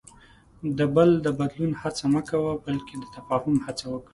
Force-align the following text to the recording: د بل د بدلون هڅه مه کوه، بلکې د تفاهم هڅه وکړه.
د 0.77 0.79
بل 0.95 1.09
د 1.25 1.27
بدلون 1.39 1.71
هڅه 1.81 2.03
مه 2.13 2.21
کوه، 2.29 2.53
بلکې 2.65 2.95
د 2.97 3.03
تفاهم 3.15 3.55
هڅه 3.65 3.85
وکړه. 3.89 4.09